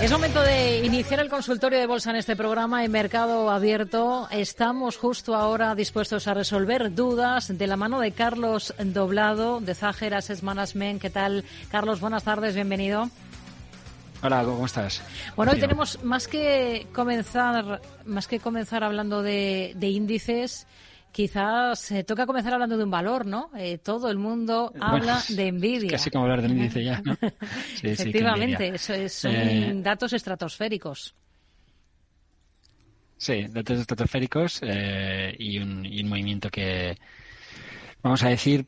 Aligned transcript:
Es 0.00 0.12
momento 0.12 0.42
de 0.42 0.84
iniciar 0.84 1.20
el 1.20 1.30
consultorio 1.30 1.78
de 1.78 1.86
bolsa 1.86 2.10
en 2.10 2.16
este 2.16 2.36
programa 2.36 2.84
en 2.84 2.92
Mercado 2.92 3.50
Abierto. 3.50 4.28
Estamos 4.30 4.98
justo 4.98 5.34
ahora 5.34 5.74
dispuestos 5.74 6.28
a 6.28 6.34
resolver 6.34 6.94
dudas 6.94 7.56
de 7.56 7.66
la 7.66 7.76
mano 7.76 7.98
de 8.00 8.12
Carlos 8.12 8.74
Doblado 8.78 9.58
de 9.60 9.74
Zager 9.74 10.14
Asset 10.14 10.42
Management. 10.42 11.00
¿Qué 11.00 11.08
tal, 11.08 11.44
Carlos? 11.70 12.00
Buenas 12.00 12.24
tardes, 12.24 12.54
bienvenido. 12.54 13.08
Hola, 14.22 14.44
¿cómo 14.44 14.66
estás? 14.66 15.02
Bueno, 15.34 15.52
hoy 15.52 15.60
tenemos 15.60 16.02
más 16.04 16.28
que 16.28 16.86
comenzar, 16.92 17.80
más 18.04 18.28
que 18.28 18.38
comenzar 18.38 18.84
hablando 18.84 19.22
de, 19.22 19.72
de 19.76 19.88
índices, 19.88 20.66
quizás 21.16 21.90
eh, 21.92 22.04
toca 22.04 22.26
comenzar 22.26 22.52
hablando 22.52 22.76
de 22.76 22.84
un 22.84 22.90
valor, 22.90 23.24
¿no? 23.24 23.50
Eh, 23.56 23.78
todo 23.78 24.10
el 24.10 24.18
mundo 24.18 24.70
habla 24.78 25.22
de 25.30 25.46
envidia. 25.46 25.88
Casi 25.88 26.10
como 26.10 26.24
hablar 26.24 26.42
de 26.42 26.48
índice 26.48 26.84
ya, 26.84 27.00
¿no? 27.00 27.16
Sí, 27.80 27.88
Efectivamente, 27.88 28.68
eso 28.74 28.92
es, 28.92 29.14
son 29.14 29.34
eh, 29.34 29.72
datos 29.76 30.12
estratosféricos. 30.12 31.14
Sí, 33.16 33.46
datos 33.48 33.80
estratosféricos 33.80 34.60
y, 35.38 35.58
un, 35.58 35.86
y 35.86 36.02
un 36.02 36.08
movimiento 36.10 36.50
que, 36.50 36.98
vamos 38.02 38.22
a 38.22 38.28
decir, 38.28 38.66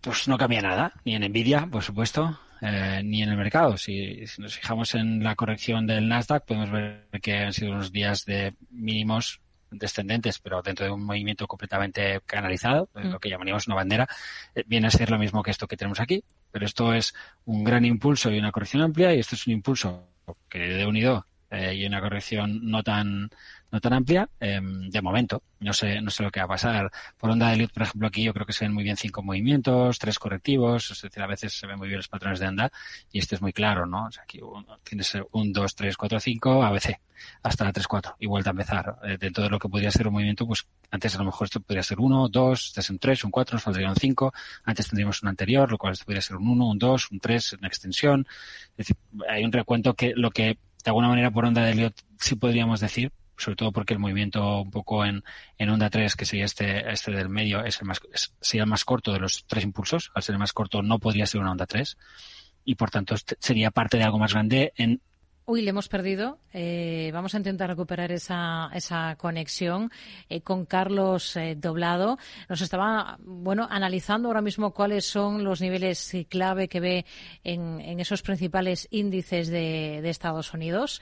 pues 0.00 0.28
no 0.28 0.38
cambia 0.38 0.62
nada, 0.62 0.92
ni 1.04 1.16
en 1.16 1.22
Nvidia, 1.28 1.66
por 1.66 1.82
supuesto, 1.82 2.38
eh, 2.60 3.00
ni 3.02 3.24
en 3.24 3.30
el 3.30 3.36
mercado. 3.36 3.76
Si, 3.76 4.24
si, 4.28 4.40
nos 4.40 4.54
fijamos 4.54 4.94
en 4.94 5.24
la 5.24 5.34
corrección 5.34 5.88
del 5.88 6.06
Nasdaq, 6.06 6.44
podemos 6.44 6.70
ver 6.70 7.08
que 7.20 7.38
han 7.38 7.52
sido 7.52 7.72
unos 7.72 7.90
días 7.90 8.24
de 8.24 8.54
mínimos 8.70 9.40
descendentes, 9.70 10.38
pero 10.38 10.62
dentro 10.62 10.86
de 10.86 10.92
un 10.92 11.04
movimiento 11.04 11.46
completamente 11.46 12.20
canalizado, 12.26 12.88
mm. 12.94 13.10
lo 13.10 13.20
que 13.20 13.28
llamaríamos 13.28 13.66
una 13.66 13.76
bandera, 13.76 14.08
eh, 14.54 14.64
viene 14.66 14.88
a 14.88 14.90
ser 14.90 15.10
lo 15.10 15.18
mismo 15.18 15.42
que 15.42 15.50
esto 15.50 15.66
que 15.66 15.76
tenemos 15.76 16.00
aquí, 16.00 16.24
pero 16.50 16.66
esto 16.66 16.94
es 16.94 17.14
un 17.44 17.64
gran 17.64 17.84
impulso 17.84 18.30
y 18.30 18.38
una 18.38 18.52
corrección 18.52 18.82
amplia 18.82 19.14
y 19.14 19.20
esto 19.20 19.34
es 19.34 19.46
un 19.46 19.54
impulso 19.54 20.08
que 20.48 20.58
de 20.58 20.86
unido 20.86 21.26
eh, 21.50 21.74
y 21.74 21.86
una 21.86 22.00
corrección 22.00 22.60
no 22.62 22.82
tan 22.82 23.30
no 23.70 23.80
tan 23.80 23.92
amplia 23.92 24.28
em, 24.40 24.88
de 24.88 25.02
momento. 25.02 25.42
No 25.60 25.72
sé, 25.72 26.00
no 26.00 26.10
sé 26.10 26.22
lo 26.22 26.30
que 26.30 26.40
va 26.40 26.44
a 26.46 26.48
pasar. 26.48 26.90
Por 27.18 27.30
onda 27.30 27.48
de 27.48 27.54
Elliot, 27.54 27.72
por 27.72 27.82
ejemplo, 27.82 28.08
aquí 28.08 28.22
yo 28.22 28.32
creo 28.32 28.46
que 28.46 28.52
se 28.52 28.64
ven 28.64 28.72
muy 28.72 28.84
bien 28.84 28.96
cinco 28.96 29.22
movimientos, 29.22 29.98
tres 29.98 30.18
correctivos, 30.18 30.90
es 30.90 31.02
decir, 31.02 31.22
a 31.22 31.26
veces 31.26 31.52
se 31.52 31.66
ven 31.66 31.76
muy 31.76 31.88
bien 31.88 31.98
los 31.98 32.08
patrones 32.08 32.38
de 32.38 32.46
anda 32.46 32.70
y 33.12 33.18
este 33.18 33.34
es 33.34 33.42
muy 33.42 33.52
claro, 33.52 33.84
¿no? 33.84 34.06
O 34.06 34.10
sea, 34.10 34.22
aquí 34.22 34.40
tienes 34.84 35.12
un, 35.32 35.52
dos, 35.52 35.74
tres, 35.74 35.96
cuatro, 35.96 36.20
cinco, 36.20 36.62
ABC, 36.62 36.98
hasta 37.42 37.64
la 37.64 37.72
tres, 37.72 37.88
cuatro 37.88 38.16
y 38.18 38.26
vuelta 38.26 38.50
a 38.50 38.52
empezar. 38.52 38.98
Eh, 39.02 39.18
dentro 39.18 39.44
de 39.44 39.50
lo 39.50 39.58
que 39.58 39.68
podría 39.68 39.90
ser 39.90 40.06
un 40.06 40.14
movimiento, 40.14 40.46
pues 40.46 40.66
antes 40.90 41.14
a 41.14 41.18
lo 41.18 41.24
mejor 41.24 41.46
esto 41.46 41.60
podría 41.60 41.82
ser 41.82 41.98
uno, 42.00 42.28
dos, 42.28 42.66
este 42.68 42.80
es 42.80 42.90
un 42.90 42.98
tres, 42.98 43.24
un 43.24 43.30
cuatro, 43.30 43.56
nos 43.56 43.64
faltaría 43.64 43.90
un 43.90 43.96
cinco, 43.96 44.32
antes 44.64 44.88
tendríamos 44.88 45.22
un 45.22 45.28
anterior, 45.28 45.70
lo 45.70 45.76
cual 45.76 45.92
esto 45.92 46.04
podría 46.04 46.22
ser 46.22 46.36
un 46.36 46.48
uno, 46.48 46.68
un 46.68 46.78
dos, 46.78 47.10
un 47.10 47.20
tres, 47.20 47.52
una 47.52 47.68
extensión. 47.68 48.26
Es 48.76 48.86
decir, 48.86 48.96
hay 49.28 49.44
un 49.44 49.52
recuento 49.52 49.94
que 49.94 50.14
lo 50.14 50.30
que 50.30 50.58
de 50.84 50.90
alguna 50.90 51.08
manera 51.08 51.30
por 51.30 51.44
onda 51.44 51.62
de 51.62 51.72
Elliot 51.72 51.94
sí 52.18 52.36
podríamos 52.36 52.80
decir, 52.80 53.12
sobre 53.36 53.56
todo 53.56 53.72
porque 53.72 53.94
el 53.94 54.00
movimiento 54.00 54.62
un 54.62 54.70
poco 54.70 55.04
en, 55.04 55.22
en 55.58 55.70
onda 55.70 55.90
3, 55.90 56.16
que 56.16 56.24
sería 56.24 56.44
este, 56.44 56.90
este 56.90 57.12
del 57.12 57.28
medio, 57.28 57.64
es 57.64 57.80
el 57.80 57.86
más, 57.86 58.00
sería 58.40 58.64
el 58.64 58.68
más 58.68 58.84
corto 58.84 59.12
de 59.12 59.20
los 59.20 59.44
tres 59.46 59.64
impulsos. 59.64 60.10
Al 60.14 60.22
ser 60.22 60.34
el 60.34 60.38
más 60.40 60.52
corto 60.52 60.82
no 60.82 60.98
podría 60.98 61.26
ser 61.26 61.40
una 61.40 61.52
onda 61.52 61.66
3 61.66 61.96
y 62.64 62.74
por 62.74 62.90
tanto 62.90 63.14
este 63.14 63.36
sería 63.40 63.70
parte 63.70 63.96
de 63.96 64.04
algo 64.04 64.18
más 64.18 64.34
grande 64.34 64.72
en 64.76 65.00
Uy, 65.50 65.62
le 65.62 65.70
hemos 65.70 65.88
perdido. 65.88 66.40
Eh, 66.52 67.08
vamos 67.14 67.34
a 67.34 67.38
intentar 67.38 67.70
recuperar 67.70 68.12
esa, 68.12 68.68
esa 68.74 69.16
conexión 69.16 69.90
eh, 70.28 70.42
con 70.42 70.66
Carlos 70.66 71.34
eh, 71.38 71.56
Doblado. 71.56 72.18
Nos 72.50 72.60
estaba, 72.60 73.16
bueno, 73.22 73.66
analizando 73.70 74.28
ahora 74.28 74.42
mismo 74.42 74.74
cuáles 74.74 75.06
son 75.06 75.44
los 75.44 75.62
niveles 75.62 76.14
clave 76.28 76.68
que 76.68 76.80
ve 76.80 77.06
en, 77.44 77.80
en 77.80 77.98
esos 77.98 78.20
principales 78.20 78.88
índices 78.90 79.48
de, 79.48 80.00
de 80.02 80.10
Estados 80.10 80.52
Unidos. 80.52 81.00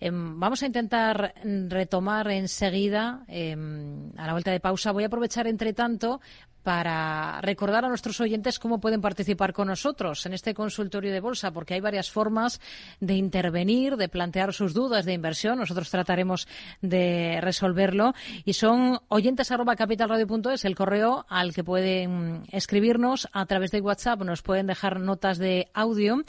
Em, 0.00 0.38
vamos 0.38 0.62
a 0.62 0.66
intentar 0.66 1.32
retomar 1.42 2.30
enseguida, 2.30 3.24
em, 3.26 4.10
a 4.18 4.26
la 4.26 4.32
vuelta 4.32 4.50
de 4.50 4.60
pausa. 4.60 4.92
Voy 4.92 5.04
a 5.04 5.06
aprovechar, 5.06 5.46
entre 5.46 5.72
tanto, 5.72 6.20
para 6.66 7.40
recordar 7.42 7.84
a 7.84 7.88
nuestros 7.88 8.20
oyentes 8.20 8.58
cómo 8.58 8.80
pueden 8.80 9.00
participar 9.00 9.52
con 9.52 9.68
nosotros 9.68 10.26
en 10.26 10.32
este 10.32 10.52
consultorio 10.52 11.12
de 11.12 11.20
bolsa, 11.20 11.52
porque 11.52 11.74
hay 11.74 11.80
varias 11.80 12.10
formas 12.10 12.60
de 12.98 13.14
intervenir, 13.14 13.96
de 13.96 14.08
plantear 14.08 14.52
sus 14.52 14.74
dudas 14.74 15.04
de 15.04 15.12
inversión. 15.12 15.60
Nosotros 15.60 15.88
trataremos 15.90 16.48
de 16.82 17.38
resolverlo. 17.40 18.14
Y 18.44 18.54
son 18.54 18.98
oyentes 19.06 19.52
arroba 19.52 19.76
capitalradio.es, 19.76 20.64
el 20.64 20.74
correo 20.74 21.24
al 21.28 21.54
que 21.54 21.62
pueden 21.62 22.42
escribirnos 22.50 23.28
a 23.32 23.46
través 23.46 23.70
de 23.70 23.80
WhatsApp. 23.80 24.22
Nos 24.22 24.42
pueden 24.42 24.66
dejar 24.66 24.98
notas 24.98 25.38
de 25.38 25.68
audio 25.72 26.24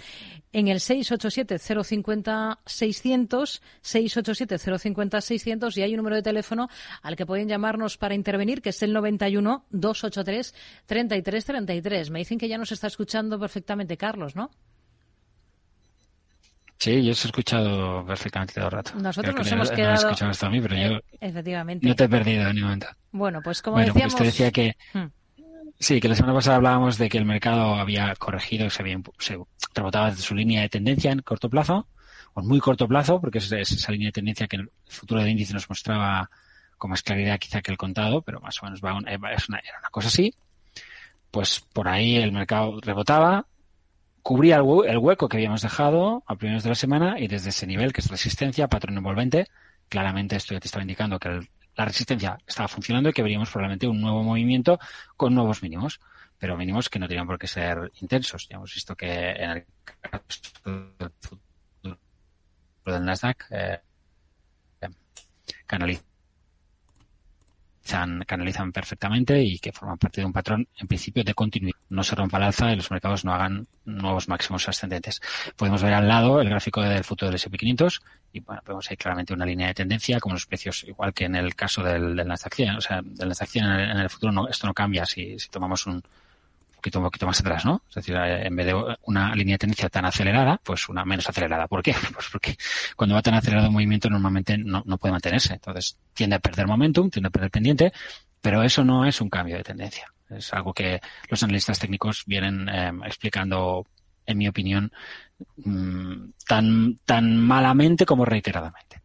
en 0.53 0.67
el 0.67 0.77
687-050-600, 0.77 3.61
687-050-600 3.81 5.77
y 5.77 5.81
hay 5.81 5.93
un 5.93 5.97
número 5.97 6.15
de 6.15 6.21
teléfono 6.21 6.69
al 7.01 7.15
que 7.15 7.25
pueden 7.25 7.47
llamarnos 7.47 7.97
para 7.97 8.13
intervenir, 8.13 8.61
que 8.61 8.69
es 8.69 8.83
el 8.83 8.93
91 8.93 9.65
283 9.71 10.26
33 10.85 11.45
33. 11.45 12.09
Me 12.09 12.19
dicen 12.19 12.37
que 12.37 12.47
ya 12.47 12.57
nos 12.57 12.71
está 12.71 12.87
escuchando 12.87 13.39
perfectamente 13.39 13.97
Carlos, 13.97 14.35
¿no? 14.35 14.49
Sí, 16.77 17.03
yo 17.03 17.11
os 17.11 17.25
he 17.25 17.27
escuchado 17.27 18.05
perfectamente 18.05 18.53
todo 18.53 18.65
el 18.65 18.71
rato. 18.71 18.91
Nosotros 18.95 19.35
nos 19.35 19.51
hemos 19.51 19.71
quedado. 19.71 20.11
No 20.11 20.29
hasta 20.29 20.47
a 20.47 20.49
mí, 20.49 20.61
pero 20.61 20.75
yo. 20.75 20.97
Eh, 20.97 21.03
efectivamente. 21.21 21.87
No 21.87 21.95
te 21.95 22.03
he 22.03 22.09
perdido 22.09 22.47
en 22.47 22.61
momento. 22.61 22.87
Bueno, 23.11 23.41
pues 23.43 23.61
como 23.61 23.77
bueno, 23.77 23.93
decíamos. 23.93 24.13
Pues 24.13 24.21
te 24.21 24.25
decía 24.25 24.51
que. 24.51 24.77
Hmm. 24.93 25.07
Sí, 25.79 25.99
que 25.99 26.07
la 26.07 26.15
semana 26.15 26.33
pasada 26.33 26.57
hablábamos 26.57 26.97
de 26.97 27.07
que 27.07 27.19
el 27.19 27.25
mercado 27.25 27.75
había 27.75 28.15
corregido, 28.15 28.67
se, 28.69 28.81
había, 28.81 28.99
se 29.19 29.37
rebotaba 29.75 30.09
desde 30.09 30.23
su 30.23 30.33
línea 30.33 30.61
de 30.61 30.69
tendencia 30.69 31.11
en 31.11 31.19
corto 31.19 31.49
plazo, 31.51 31.87
o 32.33 32.41
en 32.41 32.47
muy 32.47 32.59
corto 32.59 32.87
plazo, 32.87 33.21
porque 33.21 33.37
es 33.37 33.51
esa 33.51 33.91
línea 33.91 34.07
de 34.07 34.13
tendencia 34.13 34.47
que 34.47 34.55
el 34.55 34.71
futuro 34.87 35.21
del 35.21 35.29
índice 35.29 35.53
nos 35.53 35.69
mostraba 35.69 36.31
con 36.77 36.91
más 36.91 37.03
claridad 37.03 37.39
quizá 37.39 37.61
que 37.61 37.71
el 37.71 37.77
contado, 37.77 38.21
pero 38.21 38.39
más 38.39 38.61
o 38.61 38.65
menos 38.65 38.81
va 38.83 38.93
una, 38.93 39.11
es 39.11 39.49
una, 39.49 39.59
era 39.59 39.79
una 39.79 39.89
cosa 39.89 40.07
así. 40.07 40.33
Pues 41.31 41.59
por 41.73 41.87
ahí 41.87 42.17
el 42.17 42.31
mercado 42.31 42.79
rebotaba, 42.81 43.47
cubría 44.21 44.57
el, 44.57 44.97
hueco 44.97 45.29
que 45.29 45.37
habíamos 45.37 45.61
dejado 45.61 46.23
a 46.27 46.35
primeros 46.35 46.63
de 46.63 46.69
la 46.69 46.75
semana 46.75 47.19
y 47.19 47.27
desde 47.27 47.49
ese 47.49 47.67
nivel, 47.67 47.93
que 47.93 48.01
es 48.01 48.09
resistencia, 48.09 48.67
patrón 48.67 48.97
envolvente, 48.97 49.47
claramente 49.89 50.35
esto 50.35 50.53
ya 50.53 50.59
te 50.59 50.67
estaba 50.67 50.83
indicando 50.83 51.19
que 51.19 51.47
la 51.75 51.85
resistencia 51.85 52.37
estaba 52.45 52.67
funcionando 52.67 53.09
y 53.09 53.13
que 53.13 53.23
veríamos 53.23 53.49
probablemente 53.49 53.87
un 53.87 54.01
nuevo 54.01 54.23
movimiento 54.23 54.79
con 55.15 55.33
nuevos 55.33 55.63
mínimos, 55.63 55.99
pero 56.37 56.57
mínimos 56.57 56.89
que 56.89 56.99
no 56.99 57.07
tenían 57.07 57.27
por 57.27 57.39
qué 57.39 57.47
ser 57.47 57.91
intensos. 58.01 58.47
Ya 58.49 58.57
hemos 58.57 58.73
visto 58.73 58.95
que 58.95 59.31
en 59.31 59.49
el 59.49 59.65
caso 60.01 61.39
del 62.85 63.05
Nasdaq 63.05 63.45
eh, 63.51 63.79
canaliza 65.65 66.06
canalizan 68.25 68.71
perfectamente 68.71 69.41
y 69.41 69.59
que 69.59 69.71
forman 69.71 69.97
parte 69.97 70.21
de 70.21 70.25
un 70.25 70.33
patrón, 70.33 70.67
en 70.77 70.87
principio, 70.87 71.23
de 71.23 71.33
continuidad. 71.33 71.77
No 71.89 72.03
se 72.03 72.15
rompa 72.15 72.37
el 72.37 72.43
alza 72.43 72.71
y 72.71 72.75
los 72.75 72.91
mercados 72.91 73.25
no 73.25 73.33
hagan 73.33 73.67
nuevos 73.85 74.27
máximos 74.27 74.67
ascendentes. 74.67 75.21
Podemos 75.55 75.81
ver 75.81 75.93
al 75.93 76.07
lado 76.07 76.41
el 76.41 76.49
gráfico 76.49 76.81
del 76.81 77.03
futuro 77.03 77.29
del 77.29 77.35
S&P500 77.35 78.01
y 78.33 78.39
bueno, 78.41 78.61
vemos 78.65 78.89
ahí 78.89 78.97
claramente 78.97 79.33
una 79.33 79.45
línea 79.45 79.67
de 79.67 79.73
tendencia, 79.73 80.19
como 80.19 80.35
los 80.35 80.45
precios, 80.45 80.83
igual 80.83 81.13
que 81.13 81.25
en 81.25 81.35
el 81.35 81.55
caso 81.55 81.81
del, 81.83 82.15
del 82.15 82.27
Nasdaq 82.27 82.77
o 82.77 82.81
sea, 82.81 83.01
del 83.01 83.29
Nasdaq 83.29 83.55
en 83.55 83.65
el, 83.65 83.91
en 83.91 83.97
el 83.97 84.09
futuro 84.09 84.31
no, 84.31 84.47
esto 84.47 84.67
no 84.67 84.73
cambia 84.73 85.05
si, 85.05 85.39
si 85.39 85.49
tomamos 85.49 85.85
un, 85.87 86.03
poquito, 86.77 86.99
un 86.99 87.05
poquito 87.05 87.25
más 87.25 87.39
atrás, 87.39 87.65
¿no? 87.65 87.83
Es 87.89 87.95
decir, 87.95 88.15
eh, 88.15 88.47
en 88.47 88.55
vez 88.55 88.65
de 88.65 88.95
una 89.03 89.35
línea 89.35 89.55
de 89.55 89.59
tendencia 89.59 89.89
tan 89.89 90.05
acelerada, 90.05 90.59
pues 90.63 90.87
una 90.89 91.03
menos 91.05 91.27
acelerada. 91.29 91.67
¿Por 91.67 91.83
qué? 91.83 91.93
Pues 92.13 92.27
porque 92.31 92.55
cuando 92.95 93.15
va 93.15 93.21
tan 93.21 93.35
acelerado 93.35 93.67
un 93.67 93.73
movimiento 93.73 94.09
normalmente 94.09 94.57
no, 94.57 94.83
no 94.85 94.97
puede 94.97 95.11
mantenerse. 95.11 95.53
Entonces 95.53 95.97
tiende 96.13 96.37
a 96.37 96.39
perder 96.39 96.67
momentum, 96.67 97.09
tiende 97.09 97.27
a 97.27 97.31
perder 97.31 97.51
pendiente, 97.51 97.91
pero 98.41 98.63
eso 98.63 98.83
no 98.83 99.05
es 99.05 99.19
un 99.21 99.29
cambio 99.29 99.57
de 99.57 99.63
tendencia. 99.63 100.11
Es 100.29 100.53
algo 100.53 100.73
que 100.73 100.99
los 101.29 101.43
analistas 101.43 101.79
técnicos 101.79 102.23
vienen 102.25 102.67
eh, 102.69 102.91
explicando, 103.05 103.85
en 104.25 104.37
mi 104.37 104.47
opinión, 104.47 104.91
mmm, 105.57 106.31
tan, 106.47 106.99
tan 107.05 107.37
malamente 107.37 108.05
como 108.05 108.25
reiteradamente 108.25 109.01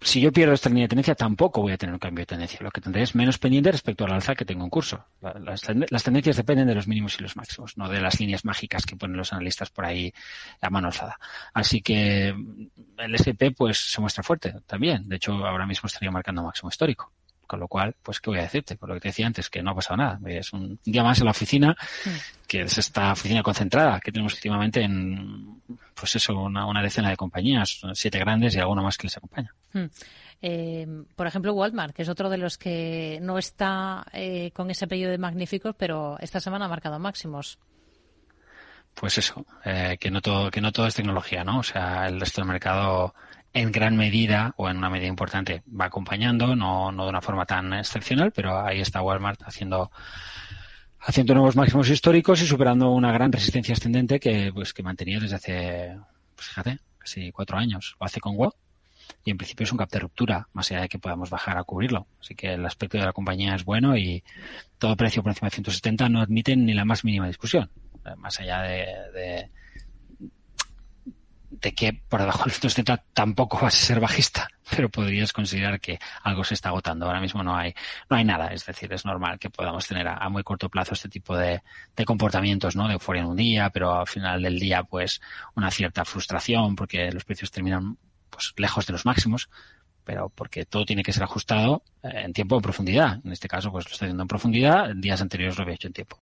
si 0.00 0.20
yo 0.20 0.32
pierdo 0.32 0.54
esta 0.54 0.68
línea 0.68 0.84
de 0.84 0.88
tendencia, 0.88 1.14
tampoco 1.14 1.62
voy 1.62 1.72
a 1.72 1.76
tener 1.76 1.92
un 1.92 1.98
cambio 1.98 2.22
de 2.22 2.26
tendencia. 2.26 2.58
Lo 2.62 2.70
que 2.70 2.80
tendré 2.80 3.02
es 3.02 3.14
menos 3.14 3.38
pendiente 3.38 3.72
respecto 3.72 4.04
al 4.04 4.12
alza 4.12 4.34
que 4.34 4.44
tengo 4.44 4.64
en 4.64 4.70
curso. 4.70 5.04
Las, 5.20 5.62
tendencias 6.02 6.36
dependen 6.36 6.66
de 6.66 6.74
los 6.74 6.86
mínimos 6.86 7.18
y 7.18 7.22
los 7.22 7.36
máximos, 7.36 7.76
no 7.76 7.88
de 7.88 8.00
las 8.00 8.20
líneas 8.20 8.44
mágicas 8.44 8.86
que 8.86 8.96
ponen 8.96 9.16
los 9.16 9.32
analistas 9.32 9.70
por 9.70 9.84
ahí 9.84 10.12
a 10.60 10.70
mano 10.70 10.88
alzada. 10.88 11.18
Así 11.52 11.82
que 11.82 12.28
el 12.28 13.14
SP 13.14 13.50
pues 13.56 13.78
se 13.78 14.00
muestra 14.00 14.22
fuerte 14.22 14.54
también. 14.66 15.08
De 15.08 15.16
hecho, 15.16 15.32
ahora 15.46 15.66
mismo 15.66 15.86
estaría 15.86 16.10
marcando 16.10 16.42
máximo 16.42 16.68
histórico. 16.68 17.12
Con 17.48 17.58
lo 17.60 17.66
cual, 17.66 17.96
pues, 18.02 18.20
¿qué 18.20 18.30
voy 18.30 18.38
a 18.38 18.42
decirte? 18.42 18.76
Por 18.76 18.90
lo 18.90 18.94
que 18.94 19.00
te 19.00 19.08
decía 19.08 19.26
antes, 19.26 19.48
que 19.48 19.62
no 19.62 19.70
ha 19.70 19.74
pasado 19.74 19.96
nada. 19.96 20.20
Es 20.26 20.52
un 20.52 20.78
día 20.84 21.02
más 21.02 21.18
en 21.18 21.24
la 21.24 21.30
oficina, 21.32 21.74
que 22.46 22.60
es 22.60 22.78
esta 22.78 23.12
oficina 23.12 23.42
concentrada 23.42 23.98
que 24.00 24.12
tenemos 24.12 24.34
últimamente 24.34 24.82
en, 24.82 25.62
pues 25.94 26.14
eso, 26.14 26.38
una, 26.38 26.66
una 26.66 26.82
decena 26.82 27.08
de 27.08 27.16
compañías, 27.16 27.80
siete 27.94 28.18
grandes 28.18 28.54
y 28.54 28.58
alguna 28.60 28.82
más 28.82 28.98
que 28.98 29.06
les 29.06 29.16
acompaña. 29.16 29.54
Hmm. 29.72 29.86
Eh, 30.40 30.86
por 31.16 31.26
ejemplo, 31.26 31.52
Walmart, 31.54 31.94
que 31.94 32.02
es 32.02 32.08
otro 32.08 32.28
de 32.28 32.38
los 32.38 32.58
que 32.58 33.18
no 33.22 33.38
está 33.38 34.06
eh, 34.12 34.52
con 34.52 34.70
ese 34.70 34.84
apellido 34.84 35.10
de 35.10 35.18
magníficos, 35.18 35.74
pero 35.76 36.16
esta 36.20 36.38
semana 36.38 36.66
ha 36.66 36.68
marcado 36.68 36.98
máximos. 36.98 37.58
pues 38.94 39.16
eso, 39.18 39.46
eh, 39.64 39.96
que 39.98 40.10
no 40.10 40.20
todo, 40.20 40.50
que 40.50 40.60
no 40.60 40.72
todo 40.72 40.86
es 40.86 40.94
tecnología, 40.94 41.44
¿no? 41.44 41.60
O 41.60 41.62
sea, 41.62 42.06
el 42.08 42.20
resto 42.20 42.40
del 42.40 42.48
mercado 42.48 43.14
en 43.52 43.72
gran 43.72 43.96
medida 43.96 44.54
o 44.56 44.68
en 44.68 44.76
una 44.76 44.90
medida 44.90 45.08
importante 45.08 45.62
va 45.68 45.86
acompañando, 45.86 46.54
no, 46.54 46.92
no 46.92 47.04
de 47.04 47.10
una 47.10 47.20
forma 47.20 47.46
tan 47.46 47.72
excepcional, 47.72 48.32
pero 48.32 48.64
ahí 48.64 48.80
está 48.80 49.02
Walmart 49.02 49.42
haciendo 49.44 49.90
haciendo 51.00 51.34
nuevos 51.34 51.56
máximos 51.56 51.88
históricos 51.88 52.42
y 52.42 52.46
superando 52.46 52.90
una 52.90 53.12
gran 53.12 53.32
resistencia 53.32 53.72
ascendente 53.72 54.18
que 54.18 54.50
pues 54.52 54.74
que 54.74 54.82
mantenía 54.82 55.20
desde 55.20 55.36
hace 55.36 55.98
pues 56.34 56.48
fíjate 56.48 56.78
casi 56.98 57.32
cuatro 57.32 57.56
años. 57.56 57.96
Lo 58.00 58.06
hace 58.06 58.20
con 58.20 58.36
web 58.36 58.52
y 59.24 59.30
en 59.30 59.38
principio 59.38 59.64
es 59.64 59.72
un 59.72 59.78
cap 59.78 59.90
de 59.90 60.00
ruptura 60.00 60.48
más 60.52 60.70
allá 60.70 60.82
de 60.82 60.88
que 60.88 60.98
podamos 60.98 61.30
bajar 61.30 61.56
a 61.56 61.64
cubrirlo. 61.64 62.06
Así 62.20 62.34
que 62.34 62.54
el 62.54 62.66
aspecto 62.66 62.98
de 62.98 63.04
la 63.04 63.12
compañía 63.12 63.54
es 63.54 63.64
bueno 63.64 63.96
y 63.96 64.22
todo 64.78 64.96
precio 64.96 65.22
por 65.22 65.30
encima 65.30 65.48
de 65.48 65.54
170 65.54 66.08
no 66.08 66.20
admite 66.20 66.56
ni 66.56 66.74
la 66.74 66.84
más 66.84 67.04
mínima 67.04 67.26
discusión. 67.26 67.70
Más 68.16 68.40
allá 68.40 68.62
de, 68.62 68.86
de 69.12 69.50
de 71.50 71.72
que 71.74 71.92
por 72.08 72.20
debajo 72.20 72.44
del 72.44 72.52
170 72.52 73.04
tampoco 73.12 73.58
vas 73.58 73.74
a 73.74 73.86
ser 73.86 74.00
bajista, 74.00 74.48
pero 74.70 74.88
podrías 74.88 75.32
considerar 75.32 75.80
que 75.80 75.98
algo 76.22 76.44
se 76.44 76.54
está 76.54 76.68
agotando. 76.68 77.06
Ahora 77.06 77.20
mismo 77.20 77.42
no 77.42 77.56
hay, 77.56 77.74
no 78.10 78.16
hay 78.16 78.24
nada, 78.24 78.48
es 78.48 78.66
decir, 78.66 78.92
es 78.92 79.04
normal 79.04 79.38
que 79.38 79.50
podamos 79.50 79.86
tener 79.86 80.08
a, 80.08 80.28
muy 80.28 80.42
corto 80.42 80.68
plazo 80.68 80.94
este 80.94 81.08
tipo 81.08 81.36
de, 81.36 81.62
de, 81.96 82.04
comportamientos, 82.04 82.76
¿no? 82.76 82.86
De 82.86 82.94
euforia 82.94 83.22
en 83.22 83.28
un 83.28 83.36
día, 83.36 83.70
pero 83.70 84.00
al 84.00 84.06
final 84.06 84.42
del 84.42 84.58
día, 84.58 84.82
pues, 84.82 85.20
una 85.54 85.70
cierta 85.70 86.04
frustración 86.04 86.76
porque 86.76 87.10
los 87.10 87.24
precios 87.24 87.50
terminan, 87.50 87.96
pues, 88.30 88.52
lejos 88.56 88.86
de 88.86 88.92
los 88.92 89.06
máximos, 89.06 89.48
pero 90.08 90.30
porque 90.30 90.64
todo 90.64 90.86
tiene 90.86 91.02
que 91.02 91.12
ser 91.12 91.22
ajustado 91.22 91.82
eh, 92.02 92.22
en 92.24 92.32
tiempo 92.32 92.56
de 92.56 92.62
profundidad. 92.62 93.20
En 93.22 93.30
este 93.30 93.46
caso, 93.46 93.70
pues 93.70 93.84
lo 93.84 93.92
estoy 93.92 94.06
haciendo 94.06 94.22
en 94.22 94.28
profundidad, 94.28 94.94
días 94.96 95.20
anteriores 95.20 95.58
lo 95.58 95.64
había 95.64 95.74
hecho 95.74 95.88
en 95.88 95.92
tiempo. 95.92 96.16